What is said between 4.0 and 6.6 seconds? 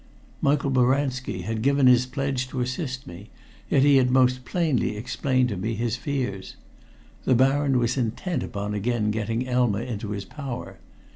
most plainly explained to me his fears.